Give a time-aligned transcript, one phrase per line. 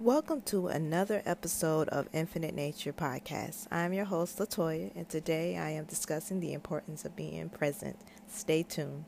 [0.00, 3.68] Welcome to another episode of Infinite Nature Podcast.
[3.70, 7.96] I'm your host, Latoya, and today I am discussing the importance of being present.
[8.26, 9.04] Stay tuned.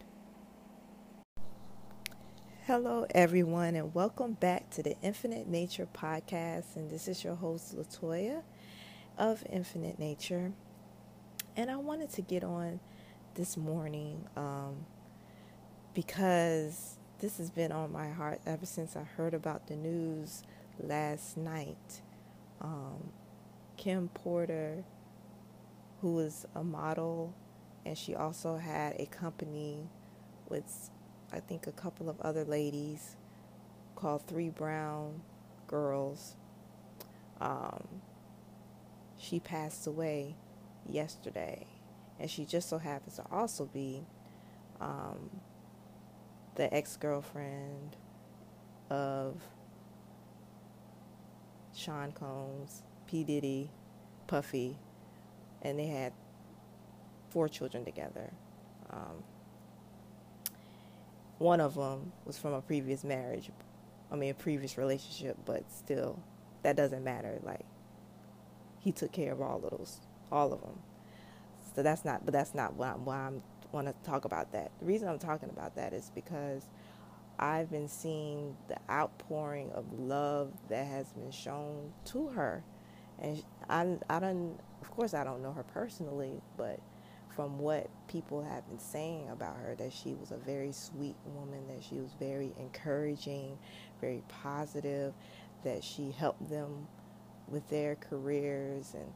[2.67, 6.77] Hello, everyone, and welcome back to the Infinite Nature Podcast.
[6.77, 8.43] And this is your host, Latoya
[9.19, 10.53] of Infinite Nature.
[11.57, 12.79] And I wanted to get on
[13.35, 14.87] this morning um,
[15.93, 20.45] because this has been on my heart ever since I heard about the news
[20.81, 22.03] last night.
[22.61, 23.13] Um,
[23.77, 24.85] Kim Porter,
[26.01, 27.35] who was a model,
[27.85, 29.89] and she also had a company
[30.49, 30.91] with,
[31.33, 33.17] I think, a couple of other ladies
[33.95, 35.23] called Three Brown
[35.67, 36.37] Girls.
[37.41, 37.87] Um,
[39.19, 40.37] she passed away
[40.89, 41.67] yesterday,
[42.19, 44.07] and she just so happens to also be
[44.81, 45.31] um,
[46.57, 47.97] the ex girlfriend
[48.91, 49.43] of
[51.77, 53.23] Sean Combs, P.
[53.23, 53.71] Diddy,
[54.27, 54.79] Puffy,
[55.63, 56.13] and they had
[57.31, 58.31] four children together.
[58.91, 59.23] Um,
[61.39, 63.51] one of them was from a previous marriage,
[64.11, 66.19] I mean, a previous relationship, but still,
[66.63, 67.39] that doesn't matter.
[67.43, 67.67] Like,
[68.81, 70.01] he took care of all of those,
[70.33, 70.79] all of them.
[71.75, 73.43] So that's not, but that's not why, why I'm
[73.73, 74.71] want to talk about that.
[74.81, 76.63] The reason I'm talking about that is because
[77.39, 82.65] I've been seeing the outpouring of love that has been shown to her,
[83.21, 86.81] and I, I don't, of course, I don't know her personally, but
[87.35, 91.67] from what people have been saying about her, that she was a very sweet woman,
[91.69, 93.59] that she was very encouraging,
[94.01, 95.13] very positive,
[95.63, 96.89] that she helped them
[97.49, 99.13] with their careers and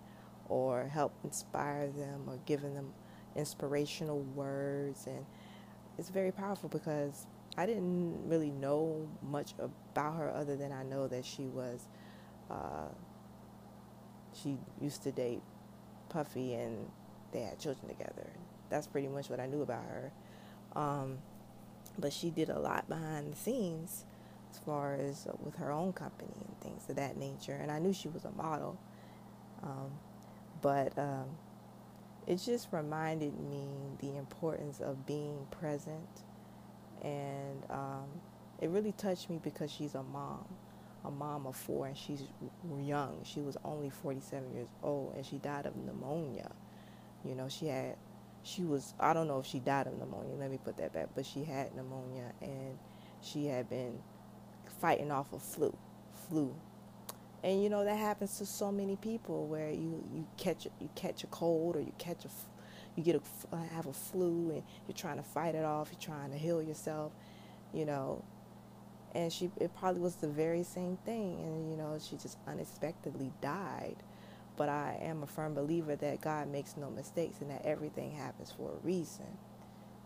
[0.50, 2.92] or help inspire them or giving them
[3.36, 5.06] inspirational words.
[5.06, 5.24] And
[5.96, 7.26] it's very powerful because
[7.60, 11.88] I didn't really know much about her other than I know that she was
[12.50, 12.88] uh,
[14.32, 15.42] she used to date
[16.08, 16.88] Puffy and
[17.32, 18.30] they had children together.
[18.70, 20.12] That's pretty much what I knew about her.
[20.74, 21.18] Um,
[21.98, 24.06] but she did a lot behind the scenes
[24.50, 27.58] as far as with her own company and things of that nature.
[27.60, 28.78] And I knew she was a model.
[29.62, 29.90] Um,
[30.62, 31.26] but um,
[32.26, 33.66] it just reminded me
[34.00, 36.22] the importance of being present.
[37.02, 38.06] And um,
[38.60, 40.44] it really touched me because she's a mom,
[41.04, 42.22] a mom of four, and she's
[42.80, 43.20] young.
[43.24, 46.50] She was only 47 years old, and she died of pneumonia.
[47.24, 47.96] You know, she had,
[48.42, 51.08] she was, I don't know if she died of pneumonia, let me put that back,
[51.14, 52.78] but she had pneumonia, and
[53.22, 53.98] she had been
[54.80, 55.76] fighting off a flu,
[56.28, 56.54] flu
[57.42, 61.24] and you know that happens to so many people where you you catch you catch
[61.24, 62.28] a cold or you catch a
[62.96, 66.00] you get a uh, have a flu and you're trying to fight it off you're
[66.00, 67.12] trying to heal yourself
[67.72, 68.22] you know
[69.14, 73.32] and she it probably was the very same thing and you know she just unexpectedly
[73.40, 73.96] died
[74.56, 78.52] but I am a firm believer that God makes no mistakes and that everything happens
[78.52, 79.26] for a reason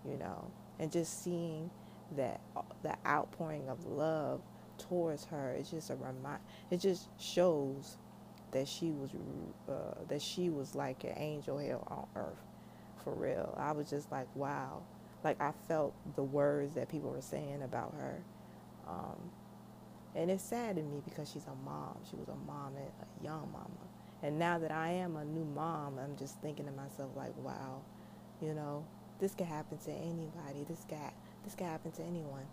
[0.08, 1.70] you know and just seeing
[2.16, 4.40] that uh, the outpouring of love
[4.78, 5.52] towards her.
[5.52, 6.40] It's just a remind.
[6.70, 7.96] It just shows
[8.52, 9.10] that she was
[9.68, 12.42] uh, that she was like an angel here on earth,
[13.04, 13.54] for real.
[13.58, 14.82] I was just like, wow.
[15.22, 18.22] Like I felt the words that people were saying about her,
[18.88, 19.18] um,
[20.14, 21.96] and it saddened me because she's a mom.
[22.10, 23.68] She was a mom and a young mama.
[24.22, 27.80] And now that I am a new mom, I'm just thinking to myself like, wow,
[28.42, 28.84] you know,
[29.20, 30.64] this could happen to anybody.
[30.68, 31.12] This guy,
[31.44, 32.44] this could happen to anyone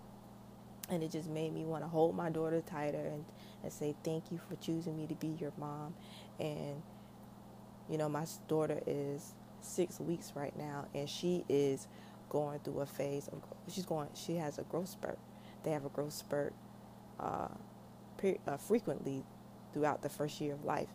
[0.91, 3.25] and it just made me want to hold my daughter tighter and,
[3.63, 5.93] and say thank you for choosing me to be your mom
[6.39, 6.81] and
[7.89, 11.87] you know my daughter is six weeks right now and she is
[12.29, 13.41] going through a phase of
[13.71, 15.19] she's going she has a growth spurt.
[15.63, 16.53] They have a growth spurt
[17.19, 17.49] uh,
[18.17, 19.23] pre, uh, frequently
[19.73, 20.89] throughout the first year of life.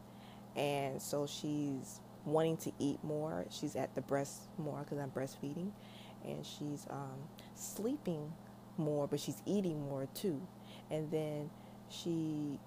[0.56, 3.46] And so she's wanting to eat more.
[3.50, 5.70] She's at the breast more because i'm breastfeeding.
[6.24, 7.18] And she's um,
[7.54, 8.32] sleeping
[8.78, 10.40] more, but she's eating more too.
[10.90, 11.50] And then
[11.88, 12.58] she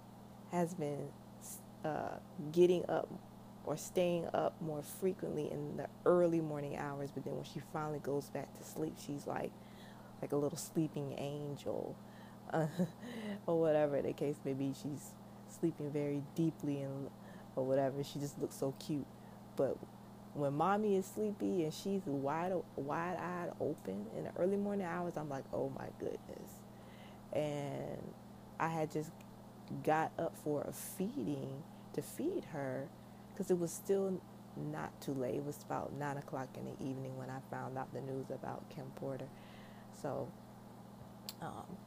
[0.51, 1.07] has been
[1.83, 2.17] uh,
[2.51, 3.09] getting up
[3.69, 7.11] or staying up more frequently in the early morning hours.
[7.13, 9.51] But then when she finally goes back to sleep, she's like
[10.23, 11.95] like a little sleeping angel,
[12.51, 12.65] uh,
[13.45, 14.73] or whatever the case may be.
[14.73, 15.11] She's
[15.59, 17.11] sleeping very deeply and
[17.55, 18.03] or whatever.
[18.03, 19.05] She just looks so cute.
[19.55, 19.77] But
[20.33, 25.13] when mommy is sleepy and she's wide wide eyed open in the early morning hours,
[25.15, 26.51] I'm like, oh my goodness.
[27.31, 28.01] And
[28.59, 29.11] I had just
[29.83, 31.61] got up for a feeding
[31.93, 32.87] to feed her
[33.39, 34.19] because it was still
[34.57, 35.35] not too late.
[35.35, 38.69] It was about nine o'clock in the evening when I found out the news about
[38.69, 39.29] Kim Porter.
[40.01, 40.27] So
[41.41, 41.77] um,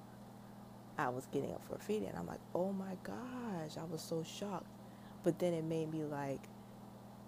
[0.97, 4.01] I was getting up for a forfeit, and I'm like, oh my gosh, I was
[4.01, 4.67] so shocked.
[5.25, 6.41] But then it made me like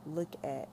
[0.07, 0.69] look at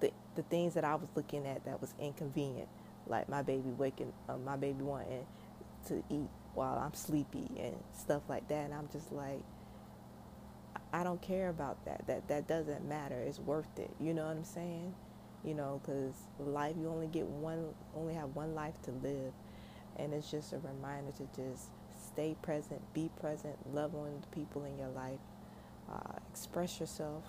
[0.00, 2.68] the the things that I was looking at that was inconvenient,
[3.06, 5.24] like my baby waking, uh, my baby wanting
[5.86, 9.42] to eat while I'm sleepy and stuff like that, and I'm just like.
[10.92, 12.06] I don't care about that.
[12.06, 13.16] That that doesn't matter.
[13.16, 13.90] It's worth it.
[14.00, 14.94] You know what I'm saying?
[15.44, 19.32] You know, because life you only get one, only have one life to live,
[19.96, 21.68] and it's just a reminder to just
[22.04, 25.20] stay present, be present, love on the people in your life,
[25.92, 27.24] uh, express yourself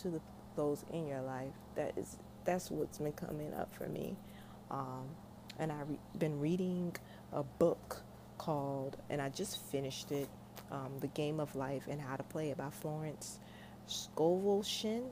[0.00, 0.20] to the,
[0.56, 1.52] those in your life.
[1.76, 4.16] That is that's what's been coming up for me,
[4.70, 5.04] um,
[5.58, 6.96] and I've re- been reading
[7.32, 8.02] a book
[8.38, 10.28] called, and I just finished it,
[10.70, 13.38] um, The Game of Life and How to Play It by Florence
[13.86, 15.04] Scovel Shinn.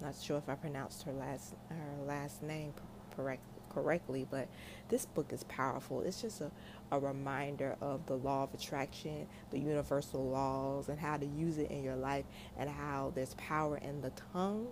[0.00, 2.72] Not sure if I pronounced her last her last name
[3.14, 4.48] correct, correctly, but
[4.88, 6.00] this book is powerful.
[6.00, 6.50] It's just a,
[6.90, 11.70] a reminder of the law of attraction, the universal laws, and how to use it
[11.70, 12.24] in your life,
[12.58, 14.68] and how there's power in the tongue,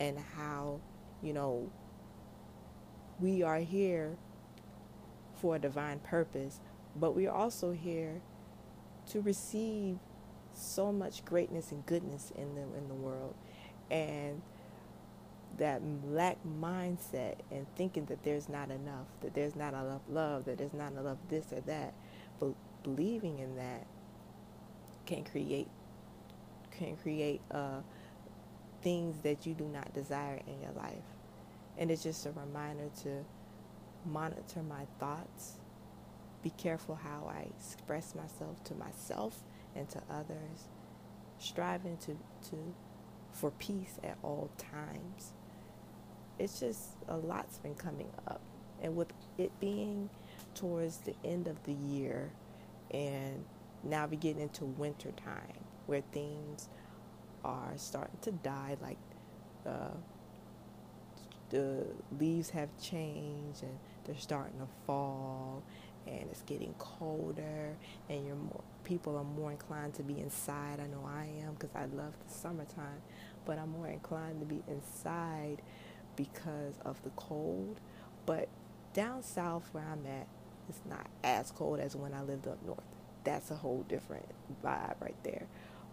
[0.00, 0.80] and how,
[1.22, 1.70] you know,
[3.20, 4.16] we are here
[5.34, 6.60] for a divine purpose,
[6.96, 8.20] but we are also here
[9.10, 9.98] to receive
[10.52, 13.34] so much greatness and goodness in the in the world
[13.90, 14.40] and
[15.58, 20.58] that lack mindset and thinking that there's not enough, that there's not enough love, that
[20.58, 21.94] there's not enough this or that,
[22.38, 23.86] but believing in that
[25.06, 25.68] can create
[26.70, 27.80] can create uh,
[28.82, 30.94] things that you do not desire in your life.
[31.78, 33.24] And it's just a reminder to
[34.04, 35.54] monitor my thoughts,
[36.46, 39.42] be careful how I express myself to myself
[39.74, 40.68] and to others,
[41.38, 42.16] striving to,
[42.50, 42.74] to
[43.32, 45.32] for peace at all times
[46.38, 48.40] it's just a lot's been coming up.
[48.82, 50.10] And with it being
[50.54, 52.30] towards the end of the year
[52.92, 53.44] and
[53.82, 56.68] now we get into winter time where things
[57.44, 58.98] are starting to die like
[59.66, 59.94] uh,
[61.50, 61.86] the
[62.18, 65.62] leaves have changed and they're starting to fall
[66.06, 67.76] and it's getting colder
[68.08, 71.74] and you're more people are more inclined to be inside i know i am because
[71.74, 73.02] i love the summertime
[73.44, 75.60] but i'm more inclined to be inside
[76.16, 77.80] because of the cold.
[78.24, 78.48] But
[78.94, 80.26] down south where I'm at,
[80.68, 82.80] it's not as cold as when I lived up north.
[83.24, 84.26] That's a whole different
[84.64, 85.46] vibe right there.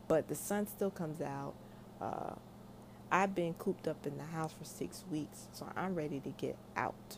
[0.08, 1.54] But the sun still comes out.
[2.02, 2.36] Uh,
[3.12, 6.58] I've been cooped up in the house for six weeks, so I'm ready to get
[6.76, 7.18] out.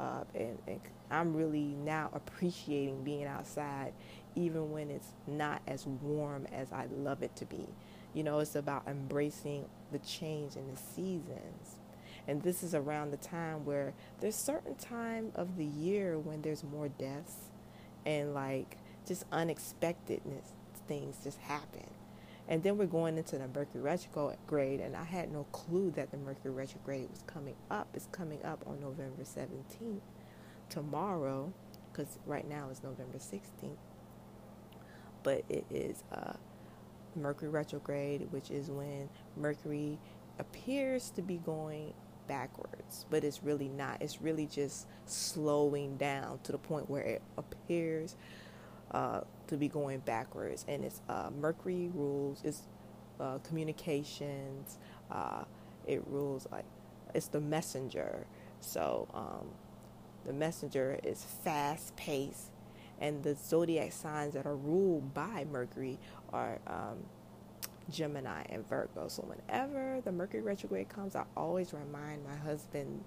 [0.00, 0.80] Uh, and, and
[1.10, 3.92] I'm really now appreciating being outside,
[4.34, 7.66] even when it's not as warm as I love it to be.
[8.14, 11.76] You know, it's about embracing the change in the seasons
[12.30, 16.62] and this is around the time where there's certain time of the year when there's
[16.64, 17.34] more deaths
[18.06, 18.76] and like
[19.06, 20.52] just unexpectedness
[20.86, 21.86] things just happen
[22.50, 26.18] and then we're going into the mercury retrograde and i had no clue that the
[26.18, 30.00] mercury retrograde was coming up it's coming up on november 17th
[30.68, 31.52] tomorrow
[31.92, 33.76] because right now it's november 16th
[35.22, 36.34] but it is uh,
[37.16, 39.98] mercury retrograde which is when mercury
[40.38, 41.92] appears to be going
[42.30, 44.00] backwards, but it's really not.
[44.00, 48.14] It's really just slowing down to the point where it appears
[48.90, 50.64] uh, to be going backwards.
[50.68, 52.62] And it's uh, Mercury rules, it's
[53.18, 54.78] uh, communications,
[55.10, 55.44] uh,
[55.86, 56.64] it rules like
[57.14, 58.26] it's the messenger.
[58.60, 59.48] So um,
[60.26, 62.50] the messenger is fast paced,
[63.00, 65.98] and the zodiac signs that are ruled by Mercury
[66.32, 66.58] are.
[66.66, 66.98] Um,
[67.90, 69.08] Gemini, and Virgo.
[69.08, 73.04] So whenever the Mercury retrograde comes, I always remind my husband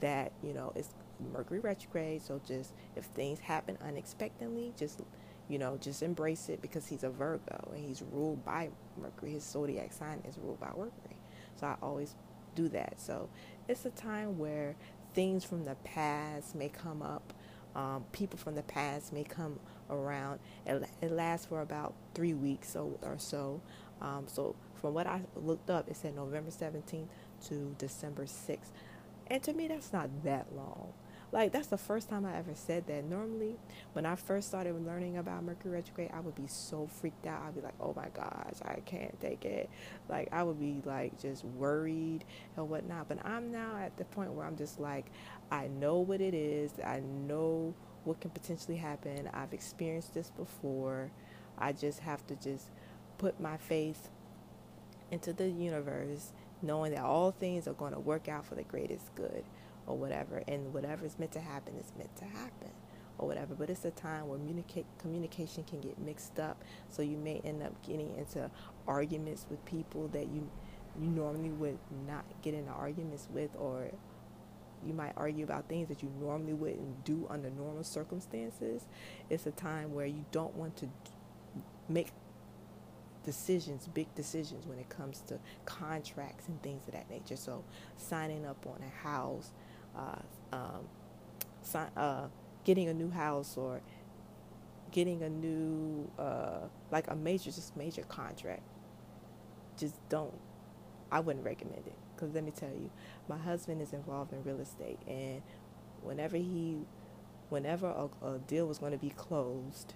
[0.00, 0.90] that, you know, it's
[1.32, 2.22] Mercury retrograde.
[2.22, 5.02] So just if things happen unexpectedly, just,
[5.48, 8.70] you know, just embrace it because he's a Virgo and he's ruled by
[9.00, 9.32] Mercury.
[9.32, 11.16] His zodiac sign is ruled by Mercury.
[11.56, 12.14] So I always
[12.54, 13.00] do that.
[13.00, 13.28] So
[13.68, 14.76] it's a time where
[15.14, 17.32] things from the past may come up.
[17.76, 19.58] Um, people from the past may come
[19.90, 20.38] around.
[20.66, 23.60] It, it lasts for about three weeks or, or so.
[24.00, 27.06] Um, so from what I looked up, it said November 17th
[27.48, 28.70] to December 6th.
[29.26, 30.92] And to me, that's not that long.
[31.34, 33.06] Like, that's the first time I ever said that.
[33.06, 33.56] Normally,
[33.92, 37.42] when I first started learning about Mercury retrograde, I would be so freaked out.
[37.42, 39.68] I'd be like, oh my gosh, I can't take it.
[40.08, 42.24] Like, I would be like just worried
[42.56, 43.08] and whatnot.
[43.08, 45.06] But I'm now at the point where I'm just like,
[45.50, 47.74] I know what it is, I know
[48.04, 49.28] what can potentially happen.
[49.34, 51.10] I've experienced this before.
[51.58, 52.70] I just have to just
[53.18, 54.08] put my faith
[55.10, 59.12] into the universe, knowing that all things are going to work out for the greatest
[59.16, 59.42] good
[59.86, 60.42] or whatever.
[60.48, 62.70] And whatever is meant to happen is meant to happen.
[63.18, 63.54] or whatever.
[63.54, 66.62] But it's a time where communicate, communication can get mixed up.
[66.90, 68.50] So you may end up getting into
[68.88, 70.50] arguments with people that you
[71.00, 73.90] you normally would not get into arguments with, or
[74.86, 78.86] you might argue about things that you normally wouldn't do under normal circumstances.
[79.30, 80.88] It's a time where you don't want to
[81.88, 82.12] make
[83.24, 87.36] decisions, big decisions when it comes to contracts and things of that nature.
[87.36, 87.64] So,
[87.96, 89.52] signing up on a house,
[89.96, 90.18] uh,
[90.52, 90.88] um,
[91.62, 92.28] sign, uh,
[92.64, 93.80] getting a new house, or
[94.92, 96.60] getting a new, uh,
[96.90, 98.62] like a major, just major contract.
[99.76, 100.38] Just don't.
[101.10, 102.90] I wouldn't recommend it because let me tell you,
[103.28, 105.42] my husband is involved in real estate, and
[106.02, 106.78] whenever he,
[107.48, 109.94] whenever a, a deal was going to be closed,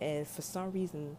[0.00, 1.16] and for some reason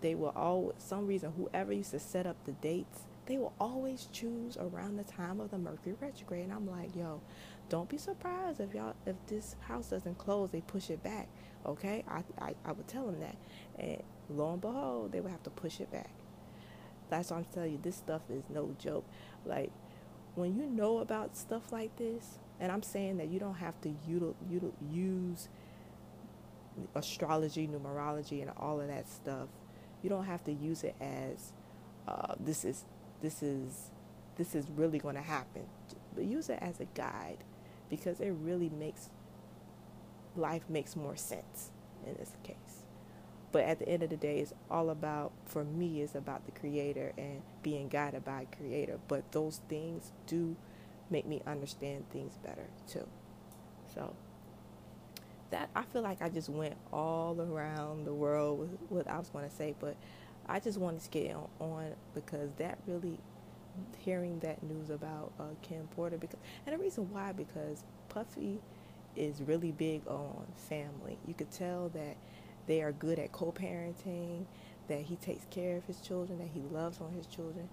[0.00, 4.08] they were always some reason whoever used to set up the dates they will always
[4.12, 6.44] choose around the time of the mercury retrograde.
[6.44, 7.20] And i'm like yo
[7.68, 11.28] don't be surprised if y'all if this house doesn't close they push it back.
[11.64, 12.04] Okay?
[12.08, 13.36] I i, I would tell them that.
[13.78, 16.10] And lo and behold they would have to push it back.
[17.10, 19.04] That's what i'm telling you this stuff is no joke.
[19.44, 19.70] Like
[20.34, 23.88] when you know about stuff like this and i'm saying that you don't have to
[24.08, 25.48] util, util, use
[26.94, 29.48] astrology numerology and all of that stuff.
[30.02, 31.52] You don't have to use it as
[32.08, 32.84] uh, this is
[33.22, 33.90] this is
[34.36, 35.62] this is really going to happen.
[36.14, 37.38] But use it as a guide
[37.88, 39.08] because it really makes
[40.36, 41.70] life makes more sense
[42.06, 42.56] in this case.
[43.52, 46.52] But at the end of the day it's all about for me it's about the
[46.52, 48.98] creator and being guided by creator.
[49.08, 50.56] But those things do
[51.10, 53.06] make me understand things better too.
[53.94, 54.14] So
[55.52, 59.28] that I feel like I just went all around the world with what I was
[59.28, 59.96] going to say, but
[60.46, 63.18] I just wanted to get on, because that really
[63.98, 68.60] hearing that news about uh, Kim Porter because and the reason why because Puffy
[69.16, 71.18] is really big on family.
[71.26, 72.16] You could tell that
[72.66, 74.44] they are good at co-parenting,
[74.88, 77.68] that he takes care of his children, that he loves on his children,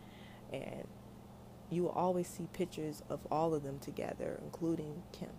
[0.54, 0.88] and
[1.70, 5.30] you will always see pictures of all of them together, including Kim.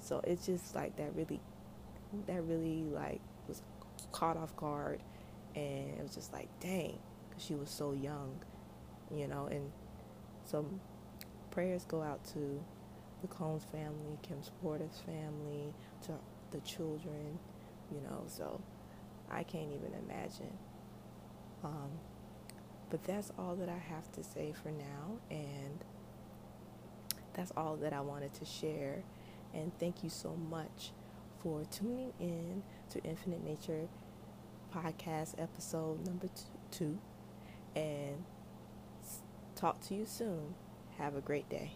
[0.00, 1.40] So it's just like that really
[2.26, 3.60] that really like was
[4.12, 5.00] caught off guard
[5.56, 6.98] and it was just like dang
[7.28, 8.38] because she was so young
[9.14, 9.72] you know and
[10.44, 10.64] so
[11.50, 12.62] prayers go out to
[13.22, 16.12] the Combs family Kim's Porter's family to
[16.52, 17.38] the children
[17.90, 18.60] you know so
[19.30, 20.58] I can't even imagine.
[21.64, 21.90] Um,
[22.90, 25.84] but that's all that I have to say for now and
[27.34, 29.02] that's all that I wanted to share.
[29.52, 30.92] And thank you so much
[31.42, 33.88] for tuning in to Infinite Nature
[34.76, 36.28] podcast episode number
[36.70, 36.98] two.
[37.74, 38.24] And
[39.54, 40.54] talk to you soon.
[40.98, 41.72] Have a great day.